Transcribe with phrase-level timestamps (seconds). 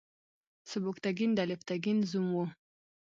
[0.69, 2.37] سبکتګین د الپتکین زوم و.